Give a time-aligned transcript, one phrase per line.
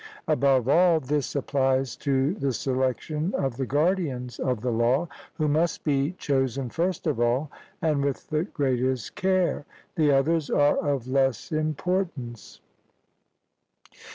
[0.27, 5.83] Above all, this applies to the selection of the guardians of the law, who must
[5.83, 7.51] be chosen first of all,
[7.83, 12.61] and with the greatest care; the others are of less importance.